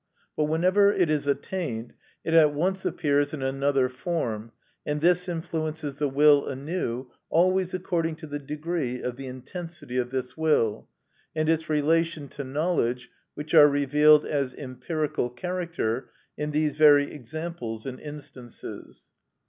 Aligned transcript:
But 0.35 0.45
whenever 0.45 0.91
it 0.91 1.11
is 1.11 1.27
attained 1.27 1.93
it 2.23 2.33
at 2.33 2.55
once 2.55 2.85
appears 2.85 3.35
in 3.35 3.43
another 3.43 3.87
form, 3.87 4.51
and 4.83 4.99
thus 4.99 5.29
influences 5.29 5.97
the 5.99 6.09
will 6.09 6.47
anew, 6.47 7.11
always 7.29 7.75
according 7.75 8.15
to 8.15 8.25
the 8.25 8.39
degree 8.39 8.99
of 8.99 9.15
the 9.15 9.27
intensity 9.27 9.97
of 9.97 10.09
this 10.09 10.35
will, 10.35 10.87
and 11.35 11.47
its 11.47 11.69
relation 11.69 12.29
to 12.29 12.43
knowledge 12.43 13.11
which 13.35 13.53
are 13.53 13.67
revealed 13.69 14.25
as 14.25 14.55
empirical 14.55 15.29
character, 15.29 16.09
in 16.35 16.49
these 16.49 16.77
very 16.77 17.13
examples 17.13 17.85
and 17.85 17.99
instances. 17.99 19.05